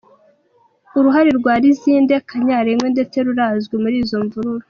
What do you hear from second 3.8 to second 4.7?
muli izo mvururu.